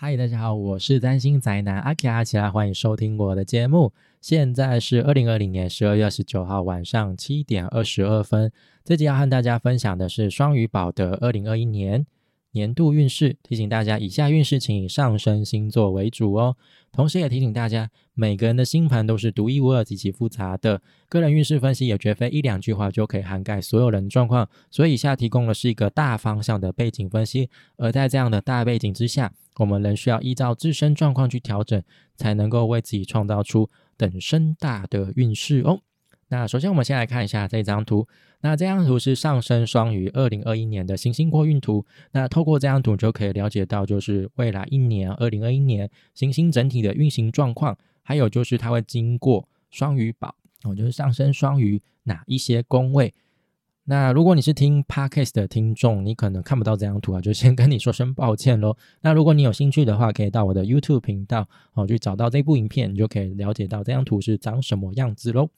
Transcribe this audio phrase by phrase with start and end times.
[0.00, 3.92] 嗨，大家好，我是占星宅男阿 K 阿奇拉，欢迎收听我的节目。
[4.20, 8.52] 现在是二零二零年十二月二十九号晚上七点二十二分。
[8.84, 12.06] 这集要和大家分享的是双鱼宝的二零二一年
[12.52, 13.36] 年度运势。
[13.42, 16.56] 提醒大家，以下运势请以上升星座为主哦。
[16.92, 24.48] 同时也提醒大家，每个人的星盘都是独一无二、极其复杂的，个人运势分析也绝非一两句话就可以涵盖所有人状况。
[24.70, 29.32] 所以以下提供的是一个大方向的背景分析，而在这样的大背景之下。
[29.56, 31.82] 我们仍需要依照自身状况去调整，
[32.14, 35.80] 才能够为自己创造出等身大的运势哦。
[36.28, 38.06] 那首先，我们先来看一下这张图。
[38.40, 41.84] 那这张图是上升双鱼二零二一年的行星过运图。
[42.12, 53.12] 那透过这张图就可以了解到，就是未来一年二零二一年行星整体的运行状况，还有就是它会经过双鱼宝哦，就是上升双鱼哪一些宫位。
[53.84, 58.76] 那如果你是听 podcast 的听众，你可能看不到这张图啊，就先跟你说声抱歉喽。
[59.00, 65.48] 那如果你有兴趣的话，可以到我的 YouTube 频道哦，去找到这部影片，你就可以了解到这张图是长什么样子喽。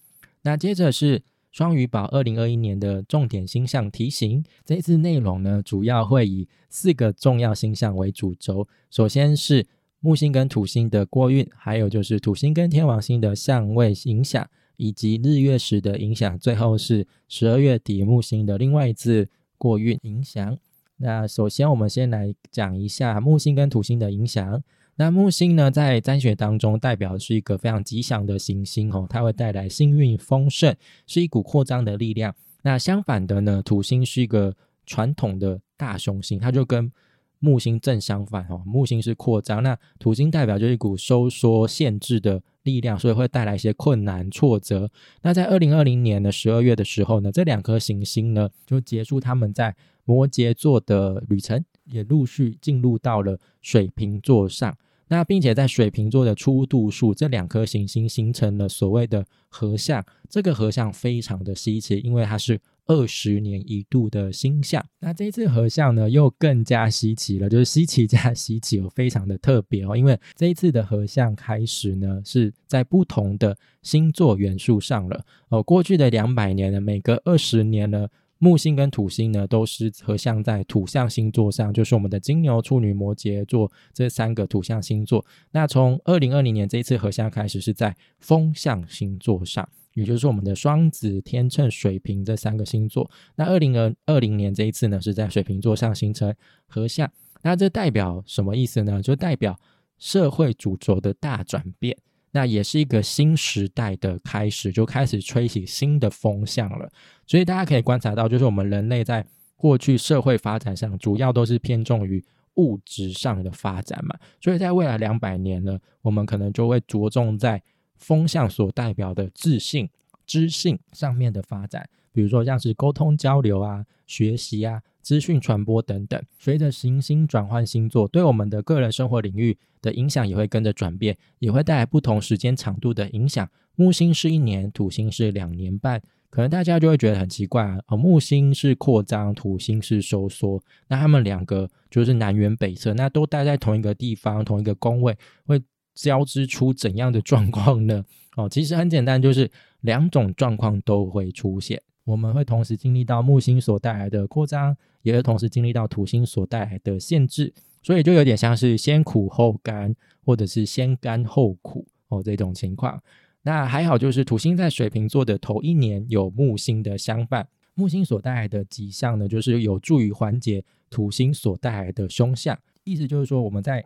[0.43, 9.67] 那接着是双鱼宝二零二一年的重点星象提醒，这次内容呢，主要会以四个重要星象为主轴，首先是
[10.01, 14.49] 木星跟土星的过运，还有就是土星跟天王星的相位影响。
[14.83, 20.57] 以及日月食的影响，最后是十二月底木星的另外一次过运影响。
[20.97, 24.63] 那首先我们先来讲一下木星跟土星的影响。
[25.01, 30.77] 那木星呢，在占学当中代表是一个非常吉祥的行星哦，它会带来幸运丰盛，
[31.07, 32.35] 是一股扩张的力量。
[32.61, 36.93] 那相反的呢，土星是一个传统的大凶星，它就跟
[37.39, 38.63] 木星正相反哦。
[38.67, 42.43] 木星是扩张，那土星代表就是一股收缩限制的。
[42.65, 44.91] 力量，所以会带来一些困难挫折。
[45.23, 54.77] 那在二零二零年的十二月的时候呢，这两颗行星呢就结束他们在摩羯座的旅程，也陆续进入到了水瓶座上。
[55.11, 60.03] 那并且在水瓶座的初度数，这两颗行星形成了所谓的合相。
[60.31, 62.59] 这个合相非常的稀奇，因为它是。
[62.87, 69.97] 二十年一度的星象，那这次合相呢又更加稀奇了，就是稀奇加稀奇，非常的特别哦。
[69.97, 75.63] 因为这一次的合相开始呢是在不同的星座元素上了哦。
[75.63, 78.09] 过去的两百年呢，每隔二十年呢，
[78.41, 85.25] 木星跟土星呢都是合相在土象星座上，就是我们的金牛、处女、摩羯座这三个土象星座。
[85.53, 89.69] 那从二零二零年这一次合相开始是在风象星座上。
[89.95, 93.11] 也就是我们的双子、天秤、水瓶这三个星座。
[93.35, 96.33] 那二零二二零年这一次呢，是在水瓶座上形成
[96.67, 97.11] 合相。
[97.43, 99.03] 那这代表什么意思呢？
[99.03, 99.59] 就代表
[99.99, 101.99] 社会主轴的大转变。
[102.33, 106.89] 那也是一个新时代的开始，就开始吹起新的风向了。
[107.27, 109.25] 所以大家可以观察到，就是我们人类在
[109.57, 112.25] 过去社会发展上，主要都是偏重于
[112.55, 114.17] 物质上的发展嘛。
[114.41, 117.63] 所以在未来两百年呢，我们可能就会着重在。
[118.01, 119.91] 风向所代表的自信、
[120.25, 126.23] 知性上面的发展，比如说像是沟通交流啊、学习啊、资讯传播等等。
[126.39, 133.49] 随着行星转换星座，对我们的个人生活领域的影响也会跟着转变，也会带来不同时间长度的影响。
[133.77, 137.79] 木星是一年，土星是两年半，可能大家就会觉得很奇怪啊。
[137.89, 145.17] 哦，木星是扩张，土星是收缩，那他们两个就是南辕北辙，那都待在同一个地方、同一个宫位，
[145.47, 145.61] 会。
[145.93, 148.03] 交织出怎样的状况呢？
[148.37, 149.51] 哦，其实很简单，就是
[149.81, 151.83] 两种状况都会出现。
[152.11, 159.95] 我们会同时经历到木星所带来的扩张，也会同时经历到土星所带来的限制，所以就有点像是先苦后甘，
[160.25, 163.01] 或者是先甘后苦哦这种情况。
[163.43, 172.59] 那还好，就是土星在水瓶座的头一年有木星的相伴，木星所带来的吉象呢，就是有助于缓解土星所带来的凶相。
[172.83, 173.85] 意思就是说，我们在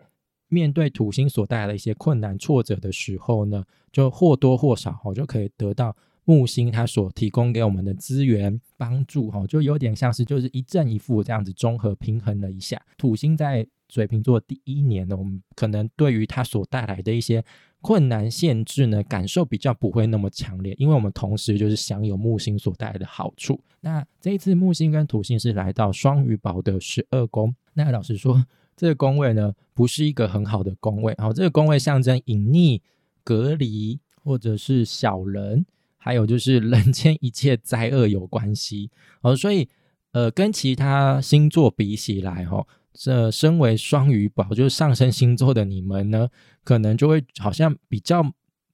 [0.49, 12.81] 面对土星所带来的一些困难挫折的时候呢，就或多或少哈，就可以得到木星它所提供给我们的资源帮助哈，就有点像是就是一正一负这样子综合平衡了一下。
[12.97, 17.45] 土星在水瓶座第一年呢，我们可能对于它所带来的一些
[17.81, 23.61] 困难限制呢，感受比较不会那么强烈，因为我们同时就是享有木星所带来的好处。
[23.81, 28.45] 那这一次木星跟土星是来到双鱼宝的十二宫，那老实说。
[28.77, 31.15] 这个宫位呢，不是一个很好的宫位。
[31.19, 32.81] 好，这个宫位象征隐匿、
[33.23, 35.65] 隔离，或者是小人，
[36.05, 38.91] 还有就是 人间一切灾厄有关系。
[39.23, 39.67] 哦，所以
[40.13, 46.29] 呃，跟其他星座比起来，哈，这身为双鱼宝，就是上升星座的你们呢，
[46.63, 48.23] 可能就会好像比较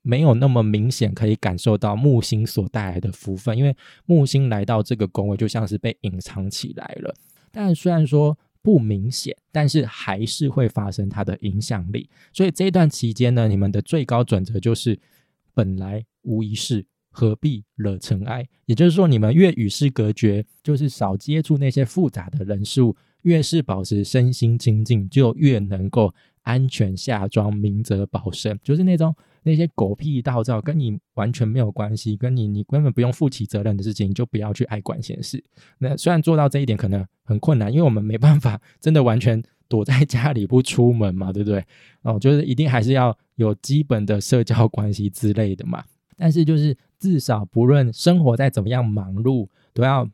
[0.03, 7.15] 没有那么明显可以感受到木星所带来的福分，因为木星来到这个宫位，就像是被隐藏起来了。
[7.53, 8.37] 但虽然说。
[8.63, 12.11] 不明显，但是还是会发生它的影响力。
[12.31, 15.01] 所以这段期间呢，你们的最高准则就是
[15.55, 18.47] 本来无一事，何必惹尘埃？
[18.67, 26.13] 也就是说，你们越与世隔绝，就是少接触那些复杂的人事物，越是保持身心清净，就越能够
[26.43, 28.59] 安全下庄，明哲保身。
[28.63, 35.43] 就是那种那些狗屁道照跟你完全没有关系，跟你你根本不用负起责任的事情，你就不要去爱管闲事。
[35.79, 41.65] 那虽然做到这一点可能很困难，因为我们没办法真的完全躲在家里不出门嘛，对不对？
[42.03, 45.85] 哦，就是一定还是要有基本的社交关系之类的嘛。
[46.17, 50.09] 但是就是至少不论生活再怎么样忙碌，都要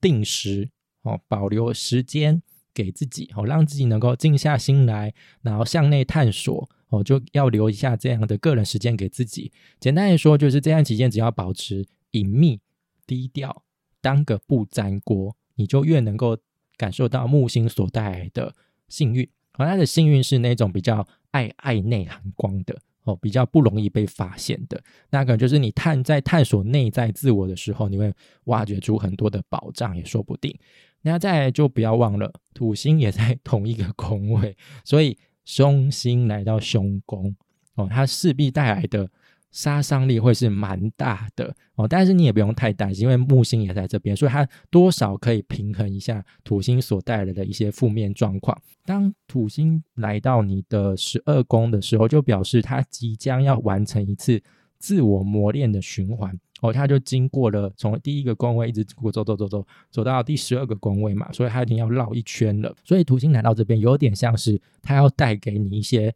[0.00, 0.70] 定时
[1.02, 2.42] 哦，保留时间
[2.72, 9.52] 给自己哦，让自己能够静下心来，然后向内探索哦，就要留一下这样的个人时间给自己。
[9.78, 12.58] 简单来说，就是这段期间只要保持隐秘、
[13.06, 13.62] 低调，
[14.00, 16.38] 当个不粘锅，你就越能够
[16.76, 18.56] 感受到木星所带来的
[18.88, 19.28] 幸运。
[19.52, 22.80] 而他的幸运是那种比较爱爱内涵光的。
[23.16, 28.12] 比较不容易被发现的，那可能就是你探在探索内在自我的时候，你会
[28.44, 30.54] 挖掘出很多的宝藏，也说不定。
[31.02, 37.34] 那再就不要忘了，土星也在 同一个宫位，所以凶星来到凶宫，
[37.74, 39.08] 哦，它势必带来的。
[39.50, 48.56] 杀伤力会是蛮大的哦，但是你也不用太担心，因为木星也在这边，所以它多少可以平衡一下土星所带来的一些负面状况。
[48.84, 54.40] 当土星来到你的十二宫的时候，就表示它即将要完成一次
[54.78, 62.72] 自我磨练的循环哦，它就经过了从第一个宫位一直走走走走走走到第十二个宫位嘛，所以它已经要绕一圈了。
[62.84, 66.14] 所以土星来到这边，有点像是它要带给你一些。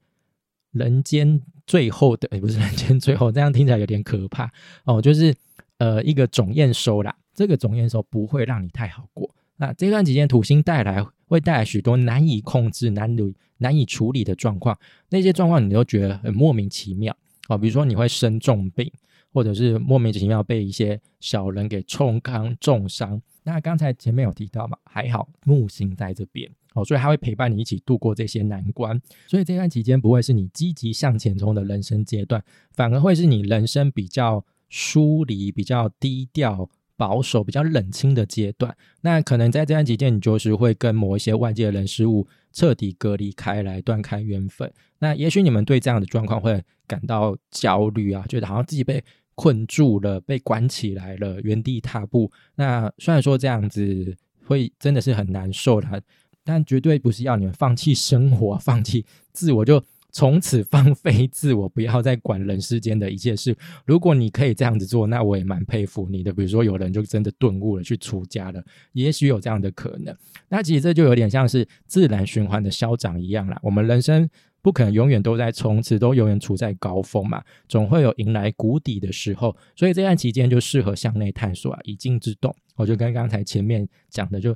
[0.75, 4.53] 人间最后的， 也不是人间最后，这样听起来有点可怕
[4.85, 5.01] 哦。
[5.01, 5.35] 就是
[5.79, 9.35] 呃，一个总验收啦，这个总验收不会让你太好过。
[9.57, 14.79] 那这段期间，土星带来会带来许多难以控制、难以难以处理的状况，
[15.09, 17.17] 那些状况你都觉得很莫名其妙
[17.49, 17.57] 哦。
[17.57, 18.91] 比如说你会生重病，
[19.33, 23.23] 或者是莫名其妙被一些小人给冲康重伤。
[23.45, 26.51] 那刚才前面有提到嘛，还好木星在这边。
[26.75, 32.43] 哦，所以他会陪伴你一起度过这些难关，所以这段期间不会是你积极向前冲的人生阶段，
[32.73, 38.77] 反而会是你人生比较疏离、比较低调、保守、比较冷清的阶段。
[39.01, 44.73] 那可能在这段期间，你就是会跟某一些外界的人事物彻底隔离开来，断开缘分。
[44.99, 49.03] 那也许你们对这样的状况会感到焦虑啊，觉得好像自己被
[49.37, 52.33] 困住了、被关起来了，原地踏步。
[52.57, 54.17] 那虽然说这样子
[54.47, 56.03] 会真的是很难受的。
[56.45, 59.83] 但绝对不是要你们放弃生活、放弃自我，就
[60.13, 63.57] 从此放飞自我，不要再管人世间的一切事。
[63.85, 66.33] 如果你可以这样子做，那我也蛮佩服你的。
[66.33, 68.63] 比如说，有人就真的顿悟了，去出家了，
[68.93, 70.15] 也许有这样的可能。
[70.49, 73.59] 那其实这就有点像是自然循环的消长一样啦。
[73.61, 74.29] 我们人生
[74.63, 79.57] 不可能永远都在冲刺，都永远处在高峰嘛，总会有迎来谷底的时候。
[79.75, 82.55] 所以这段期间就适合向内探索啊，以静制动。
[82.77, 84.55] 我就跟刚才前面讲的就。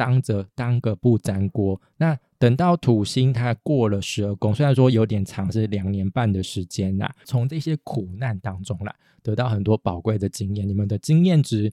[0.00, 7.14] 当着当个不粘锅，那等到土星它过了十二宫，虽然说有点长，是两年半的时间啦。
[7.26, 11.70] 从这些苦难当中啦，得到很多宝贵的经验，你们的经验值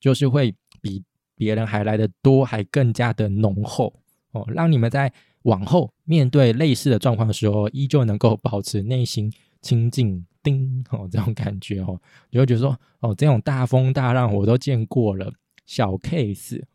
[0.00, 1.00] 就是会比
[1.36, 3.94] 别人还来的多，还更加的浓厚
[4.32, 5.12] 哦，让你们在
[5.42, 9.32] 往后面对类似的状况的时候，依旧能够保持内心
[9.62, 10.26] 清静。
[10.42, 15.32] 叮哦，这种感觉哦，你会觉得说哦，这种大风大浪我都见过了。
[15.66, 16.66] 小 case，it's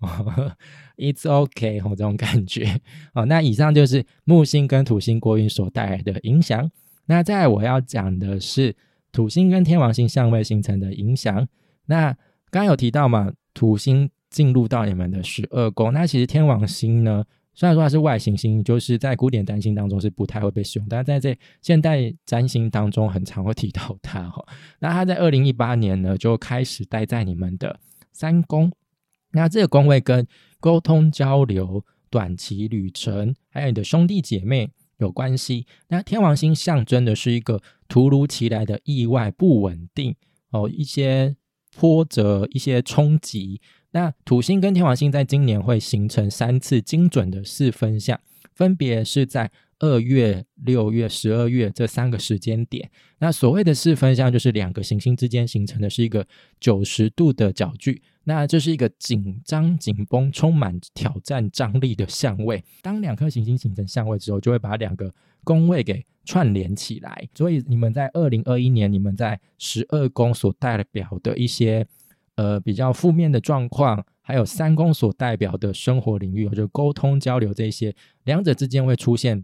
[1.21, 2.79] okay 哦，这种感觉
[3.13, 3.25] 哦。
[3.25, 6.69] 那以上就是木星跟土星国运所带来的影响。
[7.05, 8.75] 那再我要讲的是
[9.11, 11.47] 土星跟天王星相位形成的影响。
[11.85, 12.11] 那
[12.51, 15.91] 刚刚有提到嘛，土星进入到你们的十二宫。
[15.91, 17.23] 那其实天王星呢，
[17.55, 24.45] 虽然说它是外行星，就是在古典占星当中是不太会被使用，但在这现代占星当中很常会提到它哈。
[24.79, 27.79] 那它在二零一八年呢就开始待在你们的
[28.19, 28.69] 三宫。
[29.31, 30.27] 那这个宫位跟
[30.59, 35.65] 沟通交流、短期旅程，还有你的兄弟姐妹有关系。
[35.87, 40.13] 那天王星象征的是一个突如其来的意外、不稳定
[40.49, 41.37] 哦，一些
[41.77, 43.61] 波折、一些冲击。
[43.91, 48.19] 那土星跟天王星在今年会形成三次精准的四分相，
[48.53, 49.49] 分别是在
[49.79, 52.89] 二月、六月、十二月这三个时间点。
[53.19, 56.25] 那所谓的四分相，就是两个行星之间形成的是一个
[56.59, 58.01] 九十度的角距。
[58.25, 62.63] 那这是一个紧张、紧绷、充满挑战、张力的相位。
[62.81, 65.11] 当两颗行星形成相位之后，就会把两个
[65.43, 67.27] 宫位给串联起来。
[67.33, 71.87] 所以，你们在二零二一年，你们在十二宫所代表的一些
[72.35, 77.95] 呃比较负面的状况，还有三宫所代表的生活领域，就沟通交流这些，
[78.25, 79.43] 两者之间会出现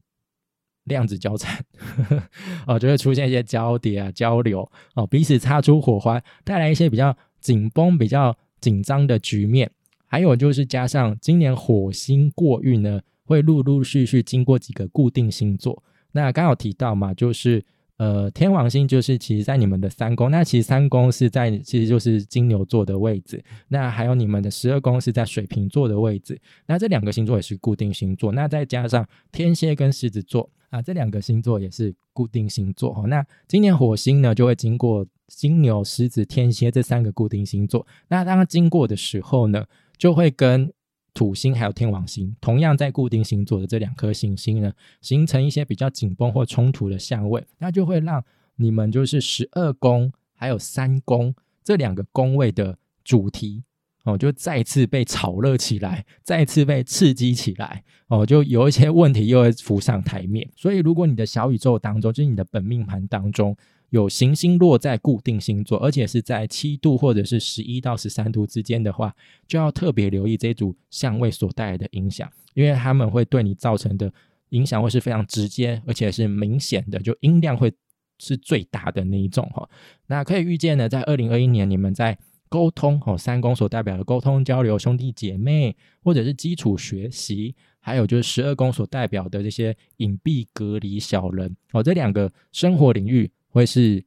[0.86, 1.63] 量子交缠，
[2.65, 9.70] 哦，就会出现一些交叠啊、交流哦，彼此擦出火花，带来一些比较紧绷、比较紧张的局面。
[10.08, 15.84] 还有就是加上今年火星过运呢，会陆陆续续经过几个固定星座。
[16.12, 17.65] 那刚好提到嘛，就是
[17.98, 23.44] 呃天王星就是其实在你们的三宫，那其实三宫是在其实就是金牛座的位置。
[23.68, 26.40] 那还有你们的十二宫是在水瓶座的位置。
[26.68, 28.32] 那这两个星座也是固定星座。
[28.32, 32.94] 那再加上天蝎跟狮子座啊，这两个星座也是固定星座。
[32.94, 37.86] 哈，那今年火星呢就会经过金牛、狮子、天蝎这三个固定星座。
[38.10, 39.66] 那当它经过的时候呢？
[39.98, 40.70] 就会跟
[41.15, 48.24] 土星还有天王星同样在固定星座的这两颗行星呢，形成一些比较紧绷或冲突的相位，那就会让
[48.57, 53.63] 你们就是十二宫还有三宫这两个宫位的主题
[54.03, 60.48] 哦，就再次被炒热起来，再次被刺激起来哦，就有一些问题又会浮上台面。
[60.55, 63.55] 所以，如果你的小宇宙当中，就是你的本命盘当中。
[63.96, 69.16] 有行星落在固定星座，而且是在七度或者是十一到十三度之间的话，
[69.48, 74.12] 就要特别留意这组相位所带来的影响，因为他们会对你造成的
[74.50, 77.72] 影响会是非常直接，而且是明显的，就音量会
[78.20, 79.66] 是最大的那一种哈。
[80.08, 82.18] 那可以预见呢，在二零二一年，你们在
[82.50, 85.74] 沟通哦，三宫所代表的沟通交流、兄弟姐妹，
[86.04, 93.32] 或者是基础学习，还有就是十二宫所代表的这些隐蔽隔离小人哦，这两个生活领域。
[93.55, 94.03] 会是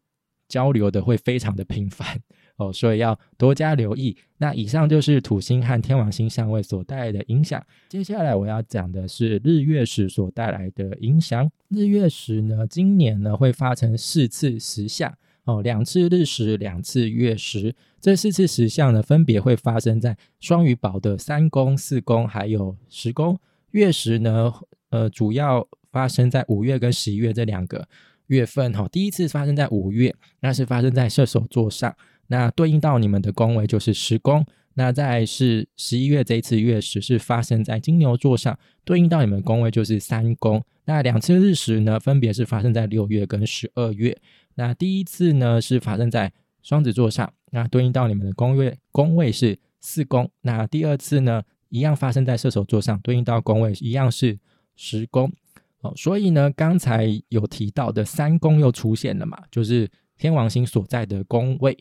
[0.47, 2.21] 交流的会非常的频繁
[2.57, 4.15] 哦，所以要多加留意。
[4.37, 7.65] 那以上就是土星和天王星相位所带来的影响。
[7.89, 11.51] 接下来我要讲的是日月食所带来的影响。
[11.69, 15.11] 日月食呢，今年呢会发成四次食相
[15.45, 17.75] 哦，两次日食，两次月食。
[18.01, 23.39] 这四次食相呢，分别会发生在双鱼宝的三宫、四宫还有十宫。
[23.71, 24.53] 月食呢，
[24.91, 27.89] 呃，主要发生在五月跟十一月这两个。
[28.29, 31.95] 月份哈，第一次发生在五月，那是发生在射手座上，
[32.29, 34.47] 那对应到你们的宫位就是十宫。
[34.75, 40.65] 那再是十一月这一次月食是发生在金牛座上，对应到你们宫位就是三宫。
[40.85, 44.17] 那两次日食呢，分别是发生在六月跟十二月。
[44.55, 46.33] 那第一次呢是发生在
[46.63, 50.31] 双子座上，那对应到你们的宫位宫位是四宫。
[50.43, 54.39] 那第二次呢，一样发生在射手座上，对应到宫位一样是
[54.77, 55.33] 十宫。
[55.81, 61.77] 哦，所以呢，刚才有提到的三宫又出现了嘛，就是天王星所在的宫位。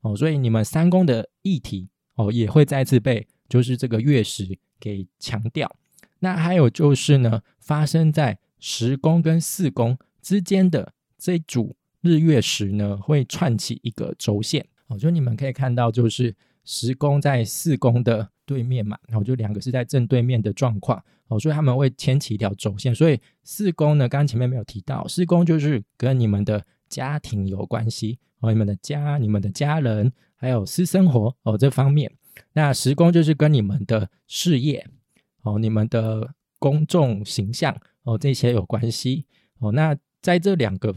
[0.00, 5.70] 哦，所以你们三宫的议题哦，也会再次被就是这个月食给强调。
[6.20, 14.66] 那还有就是呢，发生在十宫跟四宫之间的这组日月食呢，会串起一个轴线。
[14.88, 21.02] 哦，就你们可以看到，就是十宫在四宫的对面嘛，然后就两个是在正对面的状况。
[21.28, 22.94] 哦，所以他们会牵起一条轴线。
[22.94, 32.10] 所以四宫呢，刚刚前面没有提到，四宫就是跟你们的家庭有关系哦，你们的家、你们的家人，还有私生活哦这方面。
[32.54, 34.88] 那十宫就是跟你们的事业
[35.42, 39.26] 哦、你们的公众形象哦这些有关系
[39.58, 39.70] 哦。
[39.72, 40.94] 那在这两个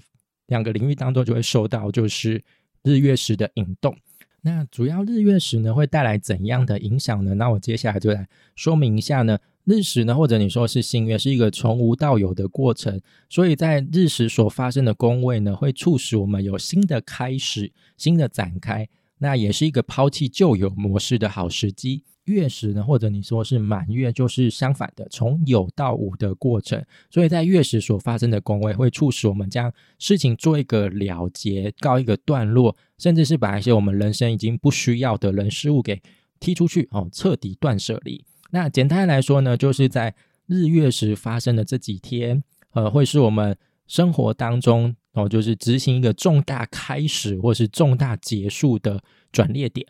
[0.48, 2.42] 两个领域当中，就会受到就是
[2.84, 3.96] 日月食的引动。
[4.44, 7.36] 那主要日月食呢，会带来怎样的影响呢？
[7.36, 9.38] 那我接下来就来说明一下呢。
[9.64, 22.02] 日食呢，或者你说是新月，是一个从无到有的过程，所以在日食所发生的宫位呢，会促使我们有新的开始、新的展开，那也是一个抛弃旧有模式的好时机。
[22.26, 36.02] 月食呢，或者你说是满月，就是相反的，从有到无的过程，所以在月食所发生的宫位，会促使我们将事情做一个了结，告一个段落，甚至是把一些我们人生已经不需要的人事物给
[36.40, 38.24] 踢出去，哦，彻底断舍离。
[38.52, 40.14] 那简单来说呢，就是在
[40.46, 49.02] 日月食发生的这几天，呃，会是我们生活当中哦，就是执行一个重大开始或是重大结束的
[49.32, 49.88] 转捩点。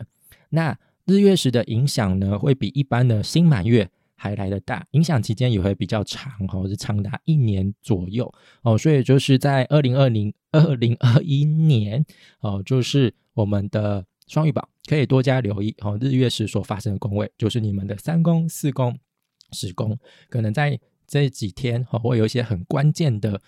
[0.50, 8.32] 那日月食的影响呢，会比一般的新满月还来得大，影响期间也会比较长，哦，是长达一年左右
[8.62, 8.76] 哦。
[8.78, 12.04] 所以就是在二零二零二零二一年
[12.40, 14.04] 哦，就是我们的。
[14.28, 18.96] 双鱼宝可以多加留意哦，日月食所发生的宫位就是你们的三宫、四宫、
[19.50, 19.98] 十宫，
[20.30, 23.42] 可能在这几天哦会有一些很关键的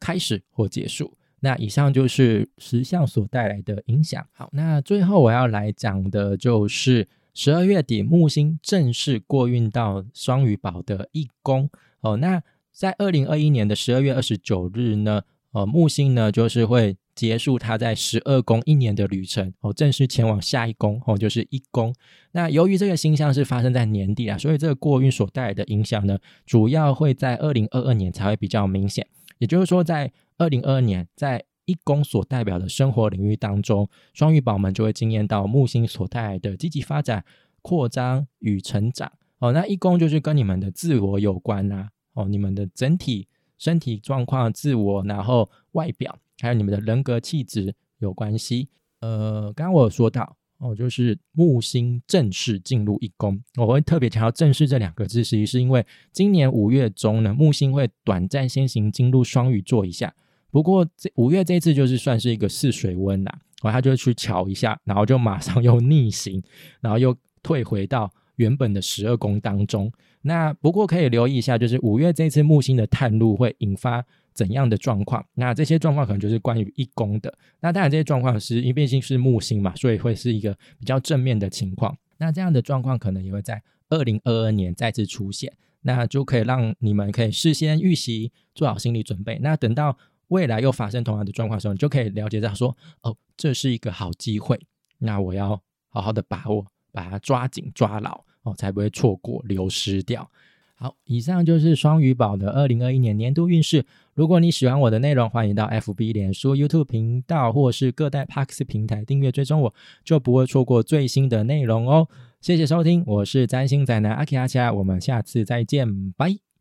[0.00, 1.14] 开始或结束。
[1.44, 4.26] 那以上就是十象所带来的影响。
[4.32, 11.68] 好，那最后我要来讲的就是十二月底木星正式过运到双鱼宝的一宫
[12.00, 12.16] 哦。
[12.16, 15.20] 那在二零二一年的十二月二十九日呢，
[15.52, 21.94] 呃，木星呢就是会结束它在十二宫一年的旅程哦，正式前往下一宫哦，就是一宫。
[22.32, 29.06] 那由于这个星象是发生在年底啊，所以这个过运所带来的影响呢，主要会在二零二二年才会比较明显。
[29.44, 37.22] 也就是说，在二零二二年，在一宫所代表的生活领域当中，双鱼宝们就会惊艳到木星所带来的积极发展、
[37.60, 39.52] 扩张与成长哦。
[39.52, 46.18] 那一宫就是跟你们的自我有关呐哦，你们的整体身体状况、自我，然后外表。
[46.40, 48.70] 还有你们的人格气质有关系。
[49.00, 60.14] 呃，刚刚我有说到哦，就是木星正式进入一宫，我会特别强调“正式”这两个字，实际是因为今年五月中呢，木星会短暂先行进入双鱼座一下。
[60.50, 66.42] 不过这五月这次就是算是一个试水温啦，然后他就去瞧一下，然后就马上又逆行，
[66.80, 69.92] 然后又退回到原本的十二宫当中。
[70.22, 74.04] 那不过可以留意一下，就是五月这次木星的探路会引发。
[74.34, 75.24] 怎样的状况？
[75.34, 77.32] 那这些状况可能就是关于一宫的。
[77.60, 81.96] 那当然，这些状况是因为毕竟是木星嘛，所以会是一个比较正面的情况。
[82.18, 89.38] 那这样的状况可能也会在二零二二年再次出现，那就可以让你们可以事先预习，做好心理准备。
[89.40, 89.96] 那等到
[90.28, 94.60] 未来又发生同样的状况的时候，你就可以了解到说，哦，这是一个好机会，
[94.98, 100.28] 那我要好好的把握，把它抓紧抓牢，哦，才不会错过流失掉。
[100.76, 103.84] 好，以上就是双鱼宝的二零二一年年度运势。
[104.12, 112.08] 如果你喜欢我的内容，欢迎到 FB、脸书、YouTube 频道或是各大 Parks 平台订阅追踪，我就不会错过最新的内容哦。
[112.40, 116.53] 谢谢收听，我是占星宅男阿奇阿奇，我们下次再见，拜。